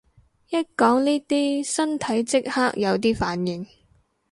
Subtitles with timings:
[0.49, 3.67] 一講呢啲身體即刻有啲反應